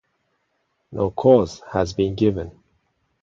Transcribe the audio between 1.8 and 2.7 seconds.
been given.